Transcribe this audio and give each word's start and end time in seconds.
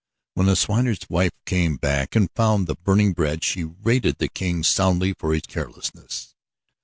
When 0.33 0.47
the 0.47 0.55
swineherd's 0.55 1.07
wife 1.11 1.31
came 1.45 1.77
back 1.77 2.15
and 2.15 2.31
found 2.31 2.65
the 2.65 2.73
burning 2.73 3.13
bread, 3.13 3.43
she 3.43 3.63
rated 3.65 4.17
the 4.17 4.29
king 4.29 4.63
soundly 4.63 5.13
for 5.13 5.31
his 5.31 5.43
carelessness. 5.43 6.33